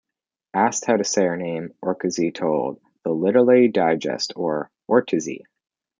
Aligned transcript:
Asked 0.55 0.85
how 0.85 0.97
to 0.97 1.03
say 1.03 1.25
her 1.25 1.37
name, 1.37 1.75
Orczy 1.85 2.33
told 2.33 2.81
"The 3.03 3.11
Literary 3.11 3.67
Digest": 3.67 4.33
"Or-tsey. 4.35 5.45